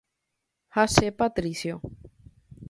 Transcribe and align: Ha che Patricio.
Ha 0.69 0.87
che 0.87 1.11
Patricio. 1.11 1.79